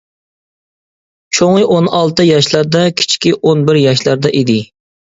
چوڭى 1.39 1.67
ئون 1.67 1.91
ئالتە 1.99 2.27
ياشلاردا، 2.31 2.83
كىچىكى 3.03 3.39
ئون 3.41 3.65
بىر 3.71 3.83
ياشلاردا 3.87 4.39
ئىدى. 4.43 4.63